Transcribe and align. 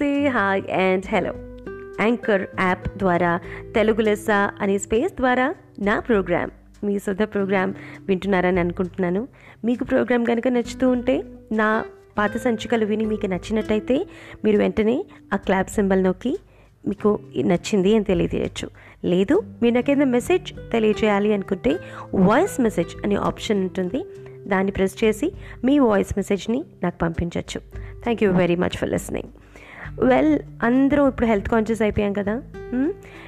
నమస్తే 0.00 0.28
hi 0.28 0.62
and 0.72 1.06
hello. 1.12 1.32
Anchor 2.00 2.42
app 2.60 2.84
ద్వారా 2.98 3.40
తెలుగు 3.74 4.02
లెస్స 4.02 4.30
అనే 4.60 4.78
స్పేస్ 4.78 5.12
ద్వారా 5.12 5.46
నా 5.78 6.00
ప్రోగ్రామ్ 6.00 6.50
మీ 6.84 6.98
సొంత 6.98 7.22
ప్రోగ్రామ్ 7.22 7.72
వింటున్నారని 8.08 8.60
అనుకుంటున్నాను. 8.60 9.28
మీకు 9.64 9.84
ప్రోగ్రామ్ 9.84 10.24
కనుక 10.26 10.48
నచ్చుతూ 10.48 10.90
ఉంటే 10.90 11.16
నా 11.52 11.84
పాత 12.18 12.36
సంచికలు 12.36 12.86
విని 12.86 13.04
మీకు 13.04 13.26
నచ్చినట్టయితే 13.26 14.06
మీరు 14.44 14.58
వెంటనే 14.58 14.96
ఆ 15.32 15.36
క్లాప్ 15.36 15.70
సింబల్ 15.70 16.02
నొక్కి 16.02 16.32
మీకు 16.86 17.12
నచ్చింది 17.36 17.94
అని 17.94 18.04
తెలియజేయచ్చు. 18.04 18.70
లేదు 19.04 19.42
మీరు 19.62 19.74
నాకేదైనా 19.74 20.10
మెసేజ్ 20.10 20.54
తెలియజేయాలి 20.72 21.32
అనుకుంటే 21.32 21.74
వాయిస్ 22.14 22.60
మెసేజ్ 22.60 22.94
అనే 23.04 23.14
ఆప్షన్ 23.30 23.60
ఉంటుంది. 23.60 24.02
దాన్ని 24.46 24.72
ప్రెస్ 24.72 25.04
చేసి 25.04 25.30
మీ 25.64 25.78
వాయిస్ 25.78 26.14
మెసేజ్ని 26.16 26.64
నాకు 26.82 26.98
పంపించవచ్చు 26.98 27.60
thank 28.02 28.24
you 28.24 28.30
very 28.42 28.56
much 28.56 28.76
for 28.78 28.92
listening. 28.96 29.30
Well 30.02 30.38
అందరం 30.62 31.08
ఇప్పుడు 31.08 31.26
హెల్త్ 31.26 31.48
కాన్షియస్ 31.48 31.82
అయిపోయాం 31.82 32.12
కదా? 32.12 32.42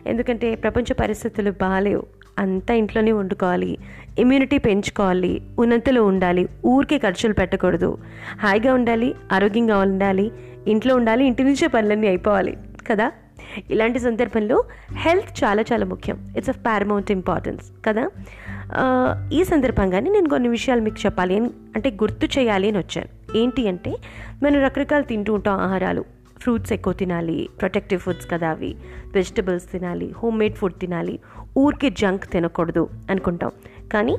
ఎందుకంటే 0.07 0.55
ప్రపంచ 0.55 0.93
పరిస్థితులు 0.93 1.51
బాగాలేవు 1.51 2.07
అంతా 2.39 2.75
ఇంట్లోనే 2.75 3.12
వండుకోవాలి. 3.12 3.79
ఇమ్యూనిటీ 4.19 4.59
పెంచుకోవాలి. 4.59 5.43
ఉన్నంతలో 5.59 6.05
ఉండాలి. 6.05 6.48
ఊరికే 6.67 6.98
ఖర్చులు 6.98 7.33
పెట్టకూడదు. 7.33 7.98
హాయిగా 8.43 8.75
ఉండాలి. 8.75 9.15
ఆరోగ్యంగా 9.33 9.79
ఉండాలి. 9.79 10.33
ఇంట్లో 10.67 10.97
ఉండాలి. 10.97 11.25
ఇంటి 11.25 11.45
నుంచే 11.45 11.67
పనులన్నీ 11.69 12.07
అయిపోవాలి. 12.07 12.57
కదా? 12.91 13.12
ఇలాంటి 13.70 13.98
సందర్భంలో 13.98 14.65
హెల్త్ 14.97 15.45
చాలా 15.45 15.65
చాలా 15.73 15.87
ముఖ్యం. 15.87 16.34
ఇట్స్ 16.37 16.51
అ 16.51 16.53
పారమౌంట్ 16.53 17.12
ఇంపార్టెన్స్ 17.12 17.70
కదా? 17.89 18.11
ఈ 19.33 19.45
సందర్భంగానే 19.45 20.11
నేను 20.11 20.29
కొన్ని 20.29 20.48
విషయాలు 20.48 20.81
మీకు 20.81 20.97
చెప్పాలి. 21.07 21.37
అని 21.37 21.50
అంటే 21.77 21.91
గుర్తు 21.91 22.39
చేయాలి 22.39 22.69
అని 22.69 22.78
వచ్చాను. 22.78 23.39
ఏంటి 23.39 23.69
అంటే 23.69 23.97
మనం 24.43 24.62
రకరకాలు 24.62 25.03
తింటూ 25.03 25.34
ఉంటాం 25.34 25.61
ఆహారాలు. 25.61 26.22
ఫ్రూట్స్ 26.43 26.73
ఎక్కువ 26.73 26.93
తినాలి 26.93 27.48
ప్రొటెక్టివ్ 27.61 28.01
ఫుడ్స్ 28.01 28.31
కదా 28.31 28.51
అవి. 28.51 28.75
వెజిటబుల్స్ 29.15 29.73
తినాలి 29.73 30.12
హోమ్ 30.23 30.39
మేడ్ 30.39 30.55
ఫుడ్ 30.55 30.75
తినాలి. 30.75 31.19
ఊరికే 31.59 31.91
జంక్ 31.91 32.27
తినకూడదు 32.27 32.89
అనుకుంటాం. 33.11 33.51
కానీ 33.93 34.17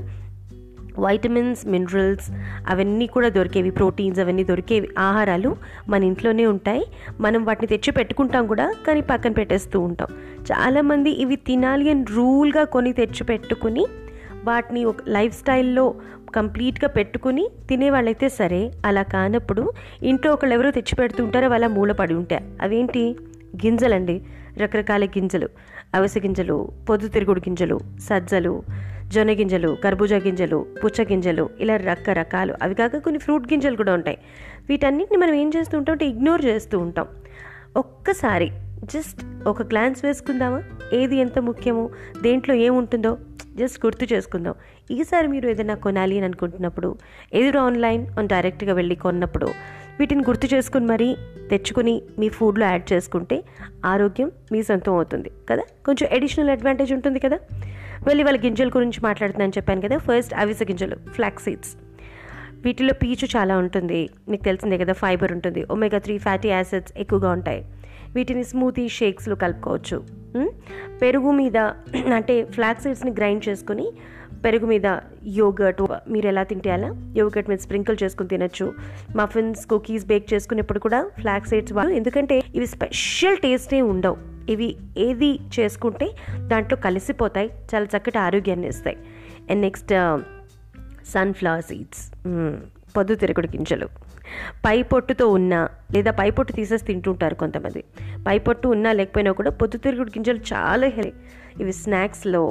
వైటమిన్స్ 1.00 1.68
మినరల్స్ 1.68 2.32
అవన్నీ 2.68 3.08
కూడా 3.08 3.30
దొరికేవి 3.30 3.70
ప్రోటీన్స్ 3.70 4.20
అవన్నీ 4.20 4.44
దొరికేవి 4.44 4.90
ఆహారాలు 5.00 5.56
మన 5.90 6.04
ఇంట్లోనే 6.04 6.46
ఉంటాయి. 6.46 6.86
మనం 7.20 7.46
వాటిని 7.46 7.68
తెచ్చి 7.68 7.92
పెట్టుకుంటాం 7.92 8.48
కూడా 8.48 8.74
కానీ 8.88 9.02
పక్కన 9.02 9.32
పెట్టేస్తూ 9.32 9.80
ఉంటాం. 9.80 10.08
చాలామంది 10.52 11.10
ఇవి 11.10 11.36
తినాలి 11.36 11.90
అని 11.90 12.06
రూల్గా 12.16 12.64
కొని 12.64 12.94
తెచ్చి 12.94 13.24
పెట్టుకుని 13.24 13.86
వాటిని 14.44 14.86
ఒక 14.86 14.98
లైఫ్ 15.08 15.40
స్టైల్లో 15.40 15.96
కంప్లీట్గా 16.36 16.88
పెట్టుకుని 16.88 17.50
తినేవాళ్ళైతే 17.70 18.30
సరే 18.30 18.72
అలా 18.86 19.04
కానప్పుడు 19.04 19.72
ఇంట్లో 20.04 20.34
ఒకళ్ళు 20.34 20.54
ఎవరో 20.54 20.72
తెచ్చి 20.72 20.96
పెడుతుంటారో 20.96 21.50
వాళ్ళ 21.50 21.68
మూలపడి 21.68 22.14
ఉంటాయి. 22.14 22.44
అవేంటి? 22.62 23.16
గింజలండి. 23.66 24.22
రకరకాల 24.58 25.06
గింజలు. 25.06 25.50
అవిసె 25.96 26.20
గింజలు 26.20 26.72
పొద్దుతిరుగుడు 26.90 27.40
గింజలు 27.40 27.80
సజ్జలు 28.00 28.64
జొన్న 29.08 29.32
గింజలు 29.32 29.78
కర్బూజా 29.84 30.18
గింజలు 30.18 30.66
పుచ్చ 30.86 31.04
గింజలు 31.04 31.50
ఇలా 31.60 31.78
రకరకాలు. 31.78 32.56
అవి 32.62 32.76
కాక 32.76 32.98
కొన్ని 32.98 33.20
ఫ్రూట్ 33.20 33.54
గింజలు 33.54 33.76
కూడా 33.76 33.94
ఉంటాయి. 33.94 34.18
వీటన్నిటిని 34.70 35.18
మనం 35.18 35.34
ఏం 35.34 35.52
చేస్తూ 35.58 35.78
ఉంటాం 35.78 35.94
అంటే 35.94 36.06
ఇగ్నోర్ 36.06 36.46
చేస్తూ 36.46 36.80
ఉంటాం. 36.80 37.08
ఒక్కసారి 37.78 38.52
జస్ట్ 38.84 39.48
ఒక 39.48 39.62
గ్లాన్స్ 39.62 40.06
వేసుకుందామా? 40.06 40.64
ఏది 40.94 41.18
ఎంత 41.18 41.40
ముఖ్యమో? 41.40 41.90
దేంట్లో 42.22 42.56
ఏముంటుందో? 42.56 43.18
జస్ట్ 43.56 43.86
గుర్తు 43.86 44.14
చేసుకుందాం. 44.14 44.54
ఈసారి 44.92 45.28
మీరు 45.28 45.50
ఏదైనా 45.50 45.76
కొనాలి 45.76 46.18
అని 46.18 46.26
అనుకుంటున్నప్పుడు 46.26 46.96
ఎదురు 47.34 47.60
ఆన్లైన్ 47.60 48.08
డైరెక్ట్గా 48.28 48.74
వెళ్ళి 48.74 48.96
కొన్నప్పుడు 48.96 49.48
వీటిని 50.00 50.22
గుర్తు 50.22 50.56
చేసుకుని 50.56 50.86
మరీ 50.86 51.16
తెచ్చుకుని 51.50 52.02
మీ 52.20 52.30
ఫుడ్లో 52.30 52.66
యాడ్ 52.66 52.94
చేసుకుంటే 52.94 53.44
ఆరోగ్యం 53.86 54.32
మీ 54.52 54.64
సొంతం 54.64 54.94
అవుతుంది 54.94 55.32
కదా? 55.50 55.64
కొంచెం 55.86 56.10
అడిషనల్ 56.14 56.50
అడ్వాంటేజ్ 56.50 56.94
ఉంటుంది 56.94 57.20
కదా? 57.20 57.40
వెళ్ళి 58.08 58.24
వాళ్ళ 58.24 58.40
గింజల 58.46 58.68
గురించి 58.68 59.02
మాట్లాడుతున్నాను 59.04 59.50
చెప్పాను 59.50 59.82
కదా? 59.82 59.98
ఫస్ట్ 59.98 60.34
అవిసె 60.34 60.66
గింజలు 60.66 60.96
ఫ్లాక్ 60.96 61.40
సీడ్స్. 61.40 61.76
వీటిలో 62.66 62.94
పీచు 62.94 63.26
చాలా 63.26 63.58
ఉంటుంది. 63.58 64.10
మీకు 64.30 64.44
తెలిసిందే 64.44 64.78
కదా 64.78 64.94
ఫైబర్ 64.94 65.32
ఉంటుంది. 65.32 65.64
ఒమేగా 65.64 65.98
త్రీ 65.98 66.18
ఫ్యాటీ 66.18 66.48
యాసిడ్స్ 66.48 66.94
ఎక్కువగా 66.98 67.30
ఉంటాయి. 67.30 67.66
వీటిని 68.16 68.44
స్మూతీ 68.44 68.90
షేక్స్లో 68.90 69.36
కలుపుకోవచ్చు. 69.36 70.23
పెరుగు 71.02 71.32
మీద 71.32 71.58
అంటే 72.18 72.44
ఫ్లాక్ 72.44 72.82
సీడ్స్ని 72.82 73.12
గ్రైండ్ 73.12 73.50
చేసుకొని 73.50 73.92
పెరుగు 74.44 74.66
మీద 74.66 75.00
యోగర్ట్ 75.26 75.82
మీరు 76.12 76.28
ఎలా 76.28 76.44
తింటే 76.44 76.72
అలా? 76.72 76.96
యోగర్ట్ 77.18 77.50
మీద 77.50 77.58
స్ప్రింకిల్ 77.58 77.98
చేసుకుని 78.04 78.30
తినచ్చు. 78.30 78.74
మఫిన్స్ 79.16 79.66
కుకీస్ 79.66 80.06
బేక్ 80.06 80.34
చేసుకునేప్పుడు 80.34 80.80
కూడా 80.80 81.12
ఫ్లాక్ 81.20 81.48
సీడ్స్ 81.48 81.74
వాడు. 81.74 81.90
ఎందుకంటే 81.90 82.44
ఇవి 82.56 82.68
స్పెషల్ 82.68 83.38
టేస్టే 83.38 83.82
ఉండవు. 83.82 84.18
ఇవి 84.52 84.76
ఏది 84.98 85.40
చేసుకుంటే 85.60 86.10
దాంట్లో 86.48 86.78
కలిసిపోతాయి 86.78 87.50
చాలా 87.76 87.88
చక్కటి 87.98 88.18
ఆరోగ్యాన్ని 88.18 88.68
ఇస్తాయి. 88.68 88.98
అండ్ 89.50 89.62
నెక్స్ట్ 89.62 89.94
సన్ఫ్లవర్ 91.12 91.62
సీడ్స్ 91.62 92.12
పొద్దుతిరుగుడు 92.98 93.48
గింజలు. 93.48 93.88
పై 94.66 94.78
పొట్టుతో 94.92 95.26
ఉన్న 95.38 95.54
లేదా 95.96 96.12
పై 96.20 96.30
పొట్టు 96.38 96.52
తీసేసి 96.60 96.86
తింటుంటారు 96.86 97.36
కొంతమంది. 97.36 97.82
పై 98.28 98.38
పొట్టు 98.48 98.68
ఉన్నా 98.76 98.92
లేకపోయినా 99.00 99.32
కూడా 99.40 99.52
పొద్దుతిరుగుడు 99.62 100.12
గింజలు 100.16 100.42
చాలా 100.54 100.88
హెల్తీ. 100.98 101.14
ఇవి 101.62 101.74
స్నాక్స్లో 101.84 102.44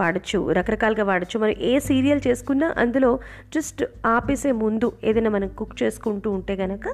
వాడచ్చు 0.00 0.38
రకరకాలుగా 0.52 1.04
వాడచ్చు. 1.04 1.36
మనం 1.38 1.56
ఏ 1.70 1.72
సీరియల్ 1.88 2.20
చేసుకున్నా 2.26 2.68
అందులో 2.78 3.10
జస్ట్ 3.54 3.82
ఆపేసే 4.06 4.52
ముందు 4.64 4.86
ఏదైనా 5.04 5.30
మనం 5.30 5.50
కుక్ 5.58 5.76
చేసుకుంటూ 5.82 6.28
ఉంటే 6.30 6.56
కనుక 6.56 6.86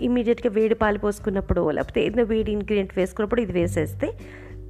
ఇమీడియట్గా 0.00 0.50
వేడి 0.52 0.76
పాలు 0.80 0.98
పోసుకున్నప్పుడు 0.98 1.62
లేకపోతే 1.70 2.00
ఏదైనా 2.06 2.24
వేడి 2.32 2.50
ఇంగ్రీడియంట్ 2.52 2.92
వేసుకున్నప్పుడు 2.98 3.40
ఇది 3.40 3.52
వేసేస్తే 3.52 4.08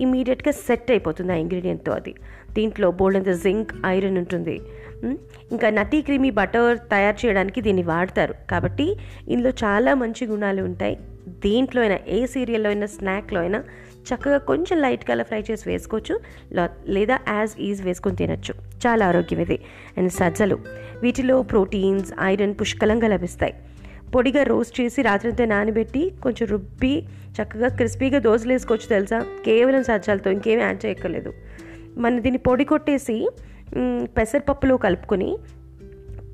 ఇమీడియట్గా 0.01 0.53
సెట్ 0.53 0.91
అయిపోతుంది 0.91 1.33
ఆ 1.33 1.37
ఇంగ్రీడియంట్తో 1.37 1.93
అది. 1.93 2.15
దీంట్లో 2.53 2.91
బోల్డ్ 2.91 3.43
జింక్ 3.43 3.73
ఐరన్ 3.87 4.19
ఉంటుంది. 4.19 4.61
ఇంకా 5.53 5.71
నటీ 5.71 6.03
క్రీమీ 6.03 6.31
బటర్ 6.31 6.79
తయారు 6.79 7.27
చేయడానికి 7.27 7.61
దీన్ని 7.61 7.83
వాడతారు. 7.83 8.35
కాబట్టి 8.51 8.97
ఇందులో 9.29 9.51
చాలా 9.65 9.95
మంచి 9.95 10.27
గుణాలు 10.27 10.63
ఉంటాయి. 10.63 10.97
దేంట్లో 11.29 11.83
అయినా 11.83 11.99
ఏ 12.09 12.27
సీరియల్లో 12.27 12.71
అయినా 12.71 12.87
స్నాక్లో 12.87 13.41
అయినా 13.41 13.65
చక్కగా 14.09 14.39
కొంచెం 14.39 14.81
లైట్ 14.81 15.05
కలర్ 15.05 15.27
ఫ్రై 15.27 15.43
చేసి 15.51 15.65
వేసుకోవచ్చు. 15.69 16.21
లేదా 16.87 17.19
యాజ్ 17.29 17.61
ఈజ్ 17.61 17.83
వేసుకొని 17.83 18.17
తినచ్చు. 18.17 18.55
చాలా 18.87 19.07
ఆరోగ్యం 19.07 19.41
ఇది 19.41 19.59
అండ్ 19.99 20.13
సజ్జలు. 20.13 20.59
వీటిలో 21.03 21.43
ప్రోటీన్స్ 21.43 22.13
ఐరన్ 22.23 22.55
పుష్కలంగా 22.61 23.09
లభిస్తాయి. 23.09 23.55
పొడిగా 24.11 24.43
రోస్ట్ 24.43 24.81
చేసి 24.81 25.03
రాత్రంతా 25.03 25.45
నానబెట్టి 25.45 26.13
కొంచెం 26.23 26.49
రుబ్బి 26.49 27.07
చక్కగా 27.43 27.69
క్రిస్పీగా 27.69 28.19
దోశలు 28.19 28.53
వేసుకోవచ్చు 28.53 28.89
తెలుసా? 28.89 29.27
కేవలం 29.45 29.83
సజ్జాలతో 29.83 30.31
ఇంకేమీ 30.31 30.63
యాడ్ 30.63 30.87
చేయక్కర్లేదు. 30.87 31.33
మన 31.99 32.21
దీన్ని 32.21 32.39
పొడి 32.39 32.65
కొట్టేసి 32.65 33.29
పెసరపప్పులో 34.03 34.77
కలుపుకొని 34.77 35.37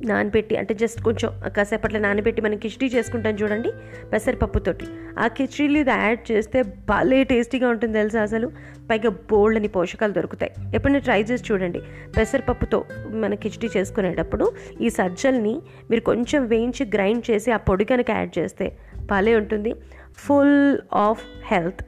నానబెట్టి 0.04 0.56
అంటే 0.56 0.74
జస్ట్ 0.74 1.02
కొంచెం 1.02 1.32
కాసేపట్లో 1.56 2.00
నానబెట్టి 2.00 2.42
మనం 2.42 2.56
కిచడీ 2.56 2.86
చేసుకుంటాం 2.86 3.34
చూడండి 3.34 3.72
పెసరపప్పుతోటి. 4.12 4.86
ఆ 5.18 5.26
కిచడీలు 5.26 5.78
ఇది 5.78 5.90
యాడ్ 5.90 6.32
చేస్తే 6.32 6.62
భలే 6.62 7.24
టేస్టీగా 7.24 7.68
ఉంటుంది 7.68 7.98
తెలుసా 7.98 8.22
అసలు? 8.22 8.52
పైగా 8.90 9.10
బోల్డ్ 9.10 9.58
అని 9.58 9.68
పోషకాలు 9.68 10.12
దొరుకుతాయి. 10.12 10.52
ఎప్పుడైనా 10.74 10.98
ట్రై 10.98 11.22
చేసి 11.22 11.52
చూడండి. 11.52 11.80
పెసరపప్పుతో 12.16 12.84
మన 13.08 13.34
కిచడీ 13.34 13.68
చేసుకునేటప్పుడు 13.76 14.52
ఈ 14.80 14.90
సజ్జల్ని 14.90 15.62
మీరు 15.90 16.00
కొంచెం 16.00 16.46
వేయించి 16.46 16.90
గ్రైండ్ 16.94 17.30
చేసి 17.30 17.52
ఆ 17.52 17.56
పొడి 17.56 17.84
కనుక 17.84 18.10
యాడ్ 18.10 18.38
చేస్తే 18.38 18.76
భలే 19.10 19.36
ఉంటుంది. 19.36 19.74
Full 20.16 20.78
of 20.92 21.24
health 21.52 21.86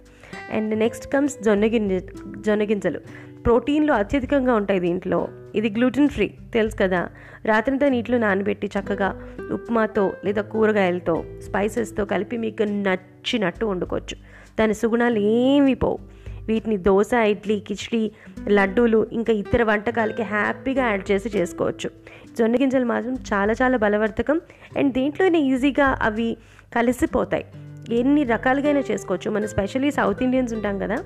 and 0.52 0.78
next 0.78 1.12
comes 1.12 1.42
జొన్న 1.42 1.66
జొన్నగింజలు 1.66 2.40
జొన్న 2.40 2.62
గింజలు. 2.62 3.00
ప్రోటీన్లు 3.44 3.92
అత్యధికంగా 3.92 4.54
ఉంటాయి 4.54 4.80
దీంట్లో. 4.80 5.28
ఇది 5.54 5.70
గ్లూటెన్ 5.70 6.08
ఫ్రీ 6.08 6.34
తెలుసు 6.54 6.76
కదా. 6.76 7.08
రాత్రంతా 7.44 7.88
నీటిలో 7.88 8.18
నానబెట్టి 8.18 8.66
చక్కగా 8.66 9.22
ఉప్మాతో 9.52 10.12
లేదా 10.24 10.42
కూరగాయలతో 10.42 11.24
స్పైసెస్తో 11.38 12.04
కలిపి 12.04 12.36
మీకు 12.36 12.62
నచ్చినట్టు 12.62 13.66
వండుకోవచ్చు. 13.66 14.16
దాని 14.60 14.74
సుగుణాలు 14.74 15.18
ఏమీ 15.18 15.74
పోవు. 15.74 15.98
వీటిని 16.46 16.76
దోశ 16.76 17.10
ఇడ్లీ 17.14 17.60
కిచిడి 17.60 18.12
లడ్డూలు 18.48 19.06
ఇంకా 19.12 19.32
ఇతర 19.32 19.62
వంటకాలకి 19.62 20.22
హ్యాపీగా 20.22 20.88
యాడ్ 20.88 21.10
చేసి 21.10 21.38
చేసుకోవచ్చు. 21.38 21.90
జొన్న 22.38 22.56
గింజలు 22.56 22.84
మాత్రం 22.84 23.14
చాలా 23.14 23.52
చాలా 23.52 23.76
బలవర్ధకం. 23.76 24.40
అండ్ 24.78 24.92
దీంట్లోనే 24.92 25.40
ఈజీగా 25.40 25.98
అవి 26.02 26.36
కలిసిపోతాయి. 26.76 27.44
ఎన్ని 27.90 28.24
రకాలుగా 28.24 28.70
చేసుకోవచ్చు. 28.70 29.30
మన 29.30 29.46
స్పెషల్లీ 29.46 29.90
సౌత్ 29.90 30.22
ఇండియన్స్ 30.22 30.54
ఉంటాం 30.54 30.78
కదా 30.78 30.96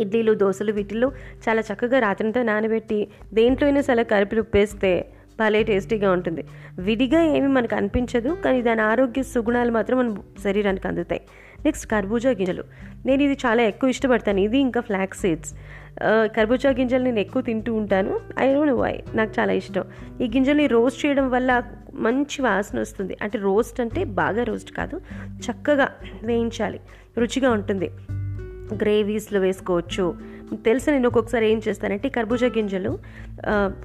ఇడ్లీలు 0.00 0.34
దోశలు 0.34 0.72
వీటిల్లో 0.72 1.12
చాలా 1.48 1.62
చక్కగా 1.72 1.98
రాత్రంతా 1.98 2.42
నానబెట్టి 2.42 3.08
దేంట్లో 3.34 3.68
అయినా 3.68 3.80
సరే 3.80 4.04
కలిపి 4.04 4.36
రుప్పేస్తే 4.36 5.08
భలే 5.38 5.62
టేస్టీగా 5.62 6.12
ఉంటుంది. 6.12 6.44
విడిగా 6.78 7.22
ఏమి 7.22 7.48
మనకు 7.48 7.74
అనిపించదు 7.74 8.28
కానీ 8.28 8.62
దాని 8.62 8.82
ఆరోగ్య 8.82 9.22
సుగుణాలు 9.22 9.72
మాత్రం 9.72 9.98
మన 9.98 10.14
శరీరానికి 10.44 10.88
అందుతాయి. 10.88 11.20
నెక్స్ట్ 11.64 11.90
కర్బూజా 11.90 12.30
గింజలు. 12.30 12.64
నేను 13.06 13.22
ఇది 13.22 13.32
చాలా 13.46 13.62
ఎక్కువ 13.62 13.90
ఇష్టపడతాను. 13.90 14.40
ఇది 14.40 14.58
ఇంకా 14.58 14.80
ఫ్లాక్స్ 14.80 15.20
సీడ్స్. 15.20 15.54
కర్బూజా 16.02 16.70
గింజలు 16.70 17.02
నేను 17.02 17.18
ఎక్కువ 17.18 17.42
తింటూ 17.42 17.74
ఉంటాను. 17.74 18.20
I 18.38 18.54
don't 18.54 18.72
know 18.72 18.76
why. 18.76 19.02
నాకు 19.14 19.32
చాలా 19.40 19.52
ఇష్టం. 19.52 19.84
ఈ 20.20 20.24
గింజల్ని 20.24 20.66
రోస్ట్ 20.66 21.06
చేయడం 21.06 21.30
వల్ల 21.30 21.62
మంచి 21.94 22.42
వాసన 22.42 22.80
వస్తుంది. 22.80 23.16
అంటే 23.22 23.38
రోస్ట్ 23.38 23.80
అంటే 23.80 24.04
బాగా 24.04 24.42
రోస్ట్ 24.42 24.72
కాదు 24.72 25.00
చక్కగా 25.40 25.88
వేయించాలి. 26.22 26.80
రుచిగా 27.18 27.50
ఉంటుంది. 27.50 27.90
గ్రేవీస్లో 28.72 29.40
వేసుకోవచ్చు. 29.40 30.16
తెలుసు 30.54 30.90
నేను 30.90 31.06
ఒక్కొక్కసారి 31.06 31.52
ఏం 31.52 31.60
చేస్తానంటే 31.68 32.08
కర్బూజా 32.08 32.46
గింజలు 32.46 32.98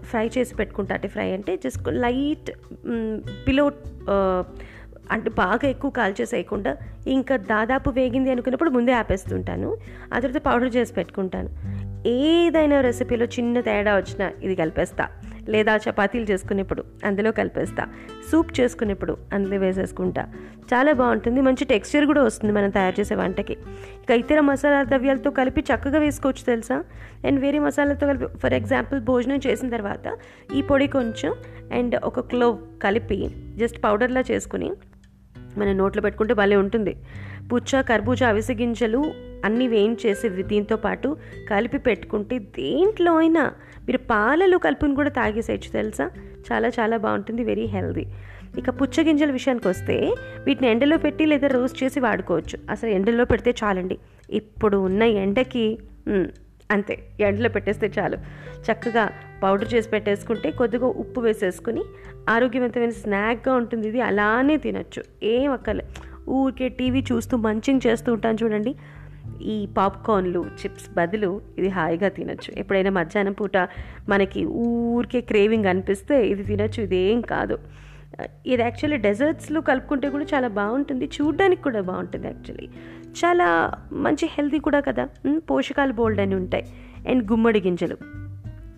ఫ్రై 0.02 0.30
చేసి 0.38 0.56
పెట్టుకుంటా 0.56 0.96
అంటే 0.96 1.08
ఫ్రై 1.08 1.32
అంటే 1.32 1.58
జస్ట్ 1.58 1.88
లైట్ 1.88 2.52
పిలో 3.48 3.72
అంటే 5.12 5.30
బాగా 5.30 5.68
ఎక్కువ 5.70 5.92
కాల్చేసేయకుండా 5.92 6.78
ఇంకా 7.10 7.38
దాదాపు 7.38 7.90
వేగింది 7.90 8.32
అనుకున్నప్పుడు 8.32 8.70
ముందే 8.70 8.92
ఆపేస్తుంటాను. 8.92 9.78
ఆ 10.14 10.20
తర్వాత 10.20 10.42
పౌడర్ 10.42 10.76
చేసి 10.76 10.94
పెట్టుకుంటాను. 10.94 11.50
ఏదైనా 12.08 12.82
రెసిపీలో 12.82 13.26
చిన్న 13.26 13.62
తేడా 13.62 13.96
వచ్చినా 13.96 14.32
ఇది 14.44 14.56
కలిపేస్తా. 14.56 15.08
లేదా 15.50 15.76
చపాతీలు 15.76 16.24
చేసుకునేప్పుడు 16.24 16.84
అందులో 17.06 17.32
కలిపేస్తా. 17.32 17.88
సూప్ 18.32 18.60
చేసుకునేప్పుడు 18.60 19.18
అందులో 19.34 19.58
వేసేసుకుంటా. 19.58 20.28
చాలా 20.74 20.94
బాగుంటుంది. 20.94 21.42
మంచి 21.42 21.66
టెక్స్చర్ 21.66 22.06
కూడా 22.06 22.24
వస్తుంది 22.24 22.54
మనం 22.54 22.70
తయారు 22.70 23.00
చేసే 23.00 23.16
వంటకి. 23.16 23.54
ఇక 23.54 24.12
ఇతర 24.12 24.40
మసాలా 24.40 24.84
ద్రవ్యాలతో 24.84 25.32
కలిపి 25.32 25.62
చక్కగా 25.62 26.00
వేసుకోవచ్చు 26.00 26.46
తెలుసా? 26.46 26.84
అండ్ 27.26 27.40
వేరే 27.40 27.60
మసాలాతో 27.60 28.08
కలిపి 28.08 28.26
ఫర్ 28.38 28.54
ఎగ్జాంపుల్ 28.54 29.02
భోజనం 29.02 29.40
చేసిన 29.48 29.70
తర్వాత 29.70 30.18
ఈ 30.56 30.62
పొడి 30.62 30.88
కొంచెం 30.88 31.34
అండ్ 31.74 31.96
ఒక 32.04 32.20
క్లోవ్ 32.20 32.58
కలిపి 32.84 33.30
జస్ట్ 33.56 33.84
పౌడర్లా 33.84 34.24
చేసుకుని 34.32 34.72
మన 35.58 35.74
నోట్లో 35.74 36.02
పెట్టుకుంటే 36.02 36.34
భలే 36.34 36.56
ఉంటుంది. 36.56 36.96
పుచ్చ 37.54 37.82
కర్బూజా 37.82 38.30
అవిసె 38.30 38.54
గింజలు 38.54 39.14
అన్నీ 39.46 39.68
వేయించేసి 39.68 40.30
దీంతో 40.30 40.76
పాటు 40.76 41.18
కలిపి 41.50 41.78
పెట్టుకుంటే 41.78 42.40
దేంట్లో 42.40 43.18
అయినా 43.18 43.52
మీరు 43.88 43.98
పాలలో 43.98 44.58
కలుపుని 44.58 44.96
కూడా 44.96 45.10
తాగేసేయచ్చు 45.10 45.70
తెలుసా? 45.72 46.12
చాలా 46.52 46.68
చాలా 46.68 46.98
బాగుంటుంది 46.98 47.44
వెరీ 47.44 47.66
హెల్దీ 47.66 48.06
ఇక 48.58 48.70
పుచ్చ 48.70 49.02
గింజల 49.02 49.32
విషయానికి 49.32 49.68
వస్తే 49.68 50.16
వీటిని 50.46 50.70
ఎండలో 50.70 50.98
పెట్టి 50.98 51.26
లేదా 51.26 51.48
రోస్ట్ 51.48 51.84
చేసి 51.84 52.00
వాడుకోవచ్చు. 52.00 52.60
అసలు 52.70 52.90
ఎండలో 52.90 53.26
పెడితే 53.26 53.56
చాలండి. 53.64 53.98
ఇప్పుడు 54.30 54.78
ఉన్న 54.78 55.04
ఎండకి 55.04 55.80
అంతే 56.74 56.96
ఎండలో 57.20 57.50
పెట్టేస్తే 57.50 57.88
చాలు. 58.00 58.18
చక్కగా 58.66 59.04
పౌడర్ 59.44 59.74
చేసి 59.74 59.90
పెట్టేసుకుంటే 59.90 60.52
కొద్దిగా 60.52 60.88
ఉప్పు 61.04 61.20
వేసేసుకుని 61.22 61.84
ఆరోగ్యవంతమైన 62.30 62.90
స్నాక్గా 62.90 63.54
ఉంటుంది 63.54 63.88
ఇది 63.88 64.02
అలానే 64.02 64.58
తినొచ్చు. 64.58 65.02
ఏం 65.24 65.52
అక్కర్లే. 65.52 65.86
ఊరికే 66.30 66.70
టీవీ 66.70 67.02
చూస్తూ 67.12 67.38
మంచింగ్ 67.38 67.82
చేస్తూ 67.88 68.14
ఉంటాను 68.14 68.38
చూడండి. 68.44 68.74
ఈ 69.42 69.68
పాప్కార్న్లు 69.78 70.46
చిప్స్ 70.60 70.90
బదులు 70.98 71.42
ఇది 71.58 71.70
హాయిగా 71.70 72.10
తినొచ్చు. 72.10 72.52
ఎప్పుడైనా 72.58 72.92
మధ్యాహ్నం 72.92 73.34
పూట 73.34 73.58
మనకి 74.10 74.46
ఊరికే 74.46 75.22
క్రేవింగ్ 75.22 75.66
అనిపిస్తే 75.66 76.28
ఇది 76.28 76.44
తినొచ్చు 76.44 76.84
ఇదేం 76.84 77.22
కాదు. 77.22 77.58
ఇది 78.46 78.62
యాక్చువల్లీ 78.62 78.98
డెజర్ట్స్లో 78.98 79.62
కలుపుకుంటే 79.62 80.10
కూడా 80.10 80.24
చాలా 80.24 80.48
బాగుంటుంది. 80.48 81.06
చూడడానికి 81.06 81.62
కూడా 81.62 81.82
బాగుంటుంది 81.82 82.28
యాక్చువల్లీ 82.28 82.68
చాలా 83.12 83.72
మంచి 83.94 84.26
హెల్తీ 84.26 84.60
కూడా 84.60 84.80
కదా. 84.80 85.10
పోషకాలు 85.38 85.94
బోల్డ్ 85.94 86.20
అని 86.20 86.36
ఉంటాయి. 86.36 86.66
అండ్ 87.10 87.32
గుమ్మడి 87.32 87.62
గింజలు. 87.62 87.98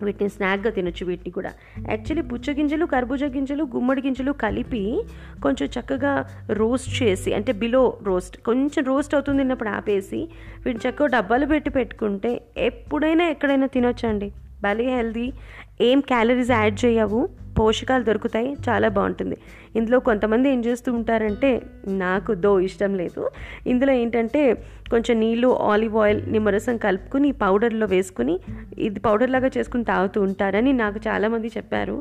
వీటిని 0.02 0.30
స్నాక్గా 0.30 0.70
తినొచ్చు 0.70 1.06
వీటిని 1.06 1.30
కూడా. 1.30 1.52
యాక్చువల్లీ 1.90 2.22
పుచ్చ 2.22 2.56
గింజలు 2.56 2.86
కర్బూజా 2.86 3.26
గింజలు 3.26 3.64
గుమ్మడి 3.64 4.02
గింజలు 4.02 4.32
కలిపి 4.32 5.02
కొంచెం 5.42 5.68
చక్కగా 5.80 6.24
రోస్ట్ 6.50 7.02
చేసి 7.02 7.34
అంటే 7.34 7.52
బిలో 7.52 7.98
రోస్ట్ 8.02 8.36
కొంచెం 8.36 8.84
రోస్ట్ 8.84 9.14
అవుతుంది 9.14 9.38
తిన్నప్పుడు 9.38 9.68
ఆపేసి 9.68 10.28
వీటిని 10.66 10.88
చక్కగా 10.88 11.06
డబ్బాలు 11.06 11.46
పెట్టి 11.46 11.70
పెట్టుకుంటే 11.70 12.42
ఎప్పుడైనా 12.56 13.24
ఎక్కడైనా 13.24 13.66
తినొచ్చండి. 13.66 14.32
భలే 14.62 14.96
హెల్దీ 14.96 15.32
ఏం 15.80 16.00
క్యాలరీస్ 16.00 16.50
యాడ్ 16.50 16.84
చేయవు. 16.84 17.28
పోషకాలు 17.62 18.04
దొరుకుతాయి. 18.04 18.50
చాలా 18.68 18.88
బాగుంటుంది. 18.96 19.36
ఇందులో 19.76 19.98
కొంతమంది 20.08 20.46
ఏం 20.52 20.60
చేస్తూ 20.64 20.90
ఉంటారంటే 20.92 21.50
నాకు 22.02 22.32
దో 22.44 22.52
ఇష్టం 22.68 22.92
లేదు. 22.94 23.22
ఇందులో 23.66 23.92
ఏంటంటే 24.02 24.42
కొంచెం 24.90 25.16
నీళ్ళు 25.20 25.48
ఆలివ్ 25.70 25.96
ఆయిల్ 25.96 26.20
నిమ్మరసం 26.32 26.76
కలుపుకుని 26.76 27.32
పౌడర్లో 27.32 27.86
వేసుకుని 27.86 28.34
ఇది 28.78 29.00
పౌడర్ 29.00 29.30
లాగా 29.30 29.50
చేసుకుని 29.58 29.84
తాగుతూ 29.84 30.18
ఉంటారని 30.22 30.72
నాకు 30.72 31.00
చాలామంది 31.08 31.50
చెప్పారు. 31.56 31.96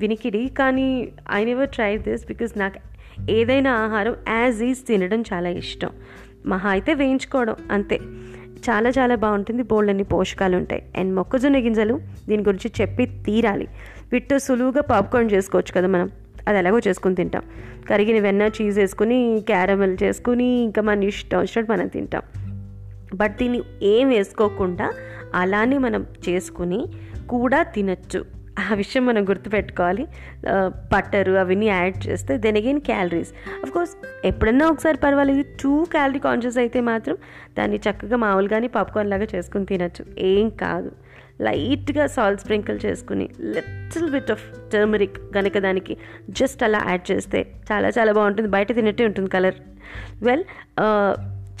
వినికిడి. 0.00 0.42
కానీ 0.58 0.88
I 1.32 1.44
never 1.44 1.68
try 1.68 1.92
this 2.08 2.24
because 2.26 2.52
నాకు 2.58 2.78
ఏదైనా 3.30 3.72
ఆహారం 3.84 4.16
యాజ్ 4.28 4.60
ఈజ్ 4.62 4.82
తినడం 4.88 5.20
చాలా 5.32 5.48
ఇష్టం. 5.62 5.90
మహా 6.46 6.68
అయితే 6.70 6.92
వేయించుకోవడం. 6.94 7.56
అంతే. 7.70 7.98
చాలా 8.60 8.90
చాలా 8.90 9.14
బాగుంటుంది. 9.14 9.62
బోల్డ్ 9.62 9.90
అన్ని 9.90 10.04
పోషకాలు 10.04 10.56
ఉంటాయి 10.56 10.82
అండ్ 10.98 11.14
మొక్కజొన్న 11.14 11.56
గింజలు 11.56 12.00
దీని 12.28 12.42
గురించి 12.42 12.72
చెప్పి 12.80 13.06
తీరాలి. 13.06 13.68
వీటితో 14.12 14.38
సులువుగా 14.38 14.80
పాప్కార్న్ 14.80 15.30
చేసుకోవచ్చు 15.30 15.72
కదా 15.72 15.88
మనం. 15.88 16.10
అది 16.48 16.58
ఎలాగో 16.58 16.78
చేసుకుని 16.88 17.14
తింటాం. 17.14 17.42
కరిగిన 17.90 18.22
వెన్న 18.22 18.42
చీజ్ 18.42 18.78
వేసుకుని 18.78 19.42
క్యారమెల్ 19.46 19.96
చేసుకుని 20.02 20.44
ఇంకా 20.44 20.82
మన 20.82 21.04
ఇష్టం 21.04 21.38
వచ్చినట్టు 21.38 21.72
మనం 21.72 21.86
తింటాం. 21.86 22.22
బట్ 23.14 23.36
దీన్ని 23.36 23.60
ఏం 23.82 24.08
వేసుకోకుండా 24.08 24.92
అలానే 25.34 25.78
మనం 25.78 26.06
చేసుకుని 26.28 26.86
కూడా 27.28 27.62
తినచ్చు. 27.62 28.39
ఆ 28.58 28.74
విషయం 28.74 29.06
మనం 29.06 29.28
గుర్తుపెట్టుకోవాలి. 29.28 30.04
బట్టరు 30.92 31.32
అవన్నీ 31.32 31.66
యాడ్ 31.66 31.98
చేస్తే 32.06 32.38
then 32.38 32.56
again 32.56 32.80
calories 32.80 33.32
of 33.62 33.70
course 33.70 33.94
ఎప్పుడన్నా 34.24 34.66
ఒకసారి 34.66 34.98
పర్వాలేదు. 34.98 35.44
టూ 35.62 35.84
క్యాలరీ 35.84 36.18
కాన్షియస్ 36.18 36.58
అయితే 36.58 36.80
మాత్రం 36.80 37.16
దాన్ని 37.58 37.76
చక్కగా 37.76 38.16
మామూలుగానే 38.16 38.68
పాప్కార్న్ 38.68 39.10
లాగా 39.10 39.26
చేసుకుని 39.34 39.66
తినచ్చు. 39.66 40.04
ఏం 40.18 40.48
కాదు. 40.48 40.92
లైట్గా 41.40 42.06
సాల్ట్ 42.06 42.40
స్ప్రింకిల్ 42.40 42.78
చేసుకుని 42.86 43.28
లిటిల్ 43.40 44.10
బిట్ 44.10 44.30
ఆఫ్ 44.30 44.44
టర్మరిక్ 44.72 45.18
కనుక 45.34 45.58
దానికి 45.58 45.96
జస్ట్ 46.30 46.62
అలా 46.64 46.80
యాడ్ 46.88 47.12
చేస్తే 47.12 47.40
చాలా 47.72 47.88
చాలా 47.88 48.12
బాగుంటుంది. 48.12 48.48
బయట 48.48 48.74
తినట్టే 48.74 49.04
ఉంటుంది 49.04 49.30
కలర్ 49.30 49.54
వెల్ 50.22 50.44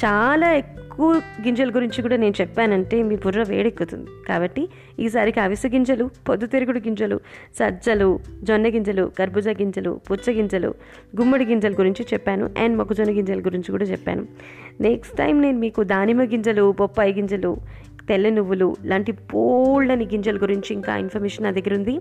చాలా 0.04 0.54
ఎక్కువ 0.54 1.14
గింజల 1.14 1.70
గురించి 1.70 2.02
కూడా 2.02 2.16
నేను 2.16 2.34
చెప్పానంటే 2.40 3.02
మీ 3.02 3.16
బుర్ర 3.16 3.42
వేడెక్కుతుంది. 3.42 4.10
కాబట్టి 4.28 4.68
ఈసారికి 4.98 5.40
అవిసె 5.40 5.68
గింజలు 5.68 6.10
పొద్దుతిరుగుడు 6.28 6.78
గింజలు 6.78 7.20
సజ్జలు 7.58 8.18
జొన్న 8.42 8.66
గింజలు 8.66 9.12
కర్బూజ 9.18 9.48
గింజలు 9.48 10.00
పుచ్చ 10.10 10.30
గింజలు 10.30 10.74
గుమ్మడి 11.20 11.44
గింజల 11.44 11.72
గురించి 11.72 12.06
చెప్పాను 12.12 12.50
అండ్ 12.58 12.78
మొక్కజొన్న 12.78 13.12
గింజల 13.12 13.40
గురించి 13.40 13.70
కూడా 13.70 13.84
చెప్పాను. 13.84 14.26
నెక్స్ట్ 14.80 15.16
టైం 15.16 15.42
నేను 15.42 15.58
మీకు 15.58 15.82
దానిమ్మ 15.82 16.22
గింజలు 16.22 16.74
బొప్పాయి 16.78 17.12
గింజలు 17.12 17.56
తెల్ల 18.10 18.28
నువ్వులు 18.28 18.68
లాంటి 18.84 19.12
బోల్డని 19.12 20.04
గింజల 20.04 20.36
గురించి 20.36 20.70
ఇంకా 20.74 20.96
ఇన్ఫర్మేషన్ 20.96 21.44
నా 21.44 21.50
దగ్గర 21.50 21.74
ఉంది. 21.74 21.94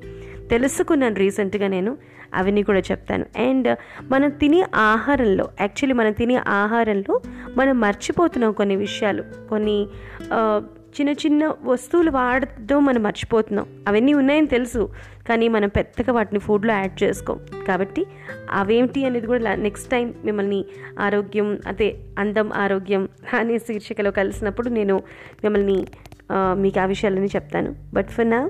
తెలుసుకున్నాను 0.51 1.15
రీసెంట్గా 1.15 1.67
నేను 1.67 1.91
అవన్నీ 2.35 2.63
కూడా 2.63 2.79
చెప్తాను. 2.79 3.25
అండ్ 3.37 3.69
మనం 4.11 4.29
తినే 4.41 4.61
ఆహారంలో 4.75 5.45
యాక్చువల్లీ 5.61 5.93
మనం 5.93 6.11
తినే 6.11 6.35
ఆహారంలో 6.35 7.21
మనం 7.57 7.79
మర్చిపోతున్నాం 7.79 8.51
కొన్ని 8.51 8.75
విషయాలు. 8.75 9.23
కొన్ని 9.49 9.77
చిన్న 10.95 11.11
చిన్న 11.21 11.53
వస్తువులు 11.63 12.11
వాడడం 12.11 12.79
మనం 12.85 13.01
మర్చిపోతున్నాం. 13.03 13.65
అవన్నీ 13.87 14.13
ఉన్నాయని 14.13 14.47
తెలుసు 14.47 14.81
కానీ 15.29 15.47
మనం 15.55 15.69
పెద్దగా 15.77 16.13
వాటిని 16.13 16.39
ఫుడ్లో 16.39 16.73
యాడ్ 16.73 17.03
చేసుకోం. 17.03 17.39
కాబట్టి 17.67 18.03
అవేంటి 18.51 19.05
అనేది 19.05 19.27
కూడా 19.27 19.55
నెక్స్ట్ 19.55 19.89
టైం 19.91 20.13
మిమ్మల్ని 20.25 20.61
ఆరోగ్యం 20.99 21.49
అదే 21.67 21.89
అందం 22.19 22.53
ఆరోగ్యం 22.53 23.09
అనే 23.39 23.57
శీర్షికలో 23.57 24.11
కలిసినప్పుడు 24.11 24.69
నేను 24.69 24.97
మిమ్మల్ని 25.43 25.79
మీకు 26.63 26.79
ఆ 26.79 26.85
విషయాలని 26.85 27.29
చెప్తాను. 27.35 27.75
బట్ 27.93 28.09
ఫర్ 28.15 28.29
నా 28.29 28.41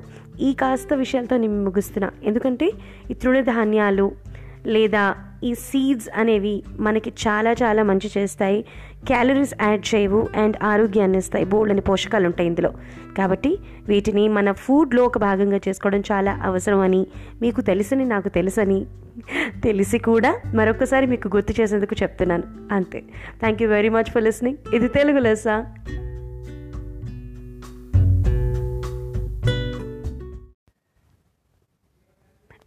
ఈ 0.42 0.54
కాస్త 0.54 0.94
విషయాలతో 0.94 1.38
నేను 1.38 1.64
ముగిస్తున్నా. 1.64 2.10
ఎందుకంటే 2.24 2.68
ఈ 3.12 3.14
తృణధాన్యాలు 3.14 4.12
లేదా 4.66 5.04
ఈ 5.44 5.54
సీడ్స్ 5.54 6.10
అనేవి 6.20 6.64
మనకి 6.86 7.12
చాలా 7.28 7.52
చాలా 7.52 7.84
మంచి 7.84 8.10
చేస్తాయి. 8.18 8.66
క్యాలరీస్ 9.06 9.54
యాడ్ 9.62 9.96
చేయవు 9.96 10.28
అండ్ 10.36 10.58
ఆరోగ్యాన్ని 10.64 11.18
ఇస్తాయి 11.18 11.46
బోల్డ్ 11.46 11.72
అని 11.72 11.82
పోషకాలు 11.82 12.26
ఉంటాయి 12.26 12.48
ఇందులో. 12.48 12.74
కాబట్టి 13.18 13.58
వీటిని 13.88 14.28
మన 14.28 14.52
ఫుడ్లో 14.52 15.04
ఒక 15.04 15.18
భాగంగా 15.18 15.60
చేసుకోవడం 15.68 16.04
చాలా 16.12 16.40
అవసరం 16.44 16.80
అని 16.80 17.08
మీకు 17.42 17.62
తెలుసని 17.62 18.06
నాకు 18.06 18.30
తెలుసని 18.30 18.86
తెలిసి 19.64 20.00
కూడా 20.00 20.42
మరొకసారి 20.56 21.06
మీకు 21.06 21.28
గుర్తు 21.28 21.62
చేసేందుకు 21.62 21.96
చెప్తున్నాను. 22.02 22.44
అంతే. 22.72 23.00
Thank 23.40 23.64
you 23.64 23.70
very 23.70 23.90
much 23.90 24.12
for 24.12 24.24
listening 24.24 24.76
ఇది 24.76 24.88
తెలుగు 24.88 25.20
లెస్సా. 25.20 25.66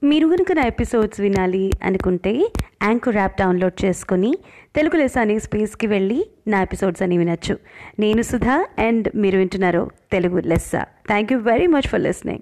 మీరు 0.05 0.27
కనుక 0.27 0.53
నా 0.53 0.63
ఎపిసోడ్స్ 0.63 1.21
వినాలి 1.21 1.71
అనుకుంటే 1.83 2.53
యాంకర్ 2.83 3.17
యాప్ 3.17 3.41
డౌన్లోడ్ 3.41 3.85
చేసుకుని 3.85 4.39
తెలుగు 4.77 4.97
లెస్ 4.97 5.19
అనే 5.19 5.39
స్పేస్కి 5.39 5.87
వెళ్ళి 5.87 6.27
నా 6.49 6.63
ఎపిసోడ్స్ 6.63 7.03
అని 7.03 7.19
వినొచ్చు. 7.19 7.59
నేను 7.99 8.23
సుధా 8.23 8.67
అండ్ 8.79 9.09
మీరు 9.15 9.39
వింటున్నారు 9.39 9.91
Telugu 10.13 10.41
Lessa. 10.41 10.73
Thank 10.83 11.33
you 11.33 11.39
very 11.39 11.67
much 11.67 11.89
for 11.89 12.01
listening 12.01 12.41